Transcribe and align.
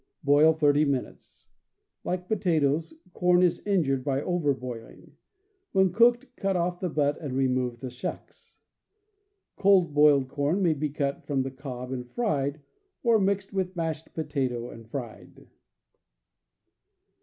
Boil 0.23 0.51
thirty 0.53 0.83
minutes. 0.83 1.47
Like 2.03 2.27
potatoes, 2.27 2.95
corn 3.13 3.43
is 3.43 3.59
injured 3.67 4.03
by 4.03 4.19
over 4.23 4.51
boil 4.51 4.87
ing. 4.87 5.15
When 5.73 5.91
cooked, 5.93 6.35
cut 6.37 6.55
off 6.55 6.79
the 6.79 6.89
butt 6.89 7.19
and 7.21 7.35
remove 7.35 7.81
the 7.81 7.91
shucks. 7.91 8.57
Cold 9.57 9.93
boiled 9.93 10.27
corn 10.27 10.63
may 10.63 10.73
be 10.73 10.89
cut 10.89 11.23
from 11.27 11.43
the 11.43 11.51
cob 11.51 11.91
and 11.91 12.09
fried, 12.09 12.61
or 13.03 13.19
mixed 13.19 13.53
with 13.53 13.75
mashed 13.75 14.15
potato 14.15 14.71
and 14.71 14.89
fried. 14.89 15.45